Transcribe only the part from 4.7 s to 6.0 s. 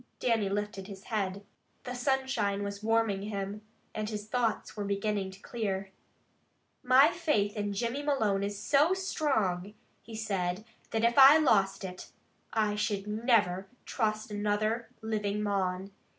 were beginning to clear.